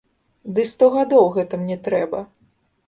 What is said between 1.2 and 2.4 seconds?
гэта мне трэба!